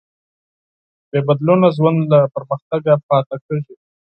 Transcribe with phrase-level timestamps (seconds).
[1.09, 3.75] بېبدلونه ژوند له پرمختګه پاتې کېږي.